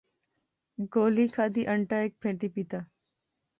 گولی 0.93 1.25
کھادی، 1.33 1.61
انٹا 1.73 1.97
ہیک 2.01 2.13
پھینٹی 2.21 2.47
پی 2.53 2.63
تہ 2.69 2.79